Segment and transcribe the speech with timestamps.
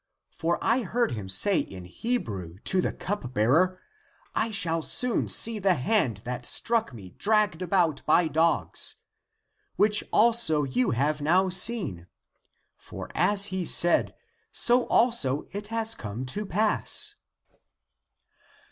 [0.31, 3.79] For I heard him say in Hebrew to the cup bearer,
[4.33, 8.95] I shall soon see the hand that struck me dragged about by dogs—
[9.79, 12.07] ACTS OF THOMAS 233 which also you have now seen.
[12.79, 14.15] For as he said,
[14.51, 17.13] so also it has come to pass."